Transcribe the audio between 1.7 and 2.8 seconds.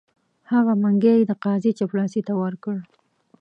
چپړاسي ته ورکړ.